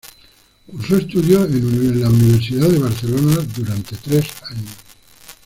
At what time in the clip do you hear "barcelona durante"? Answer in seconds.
2.79-3.95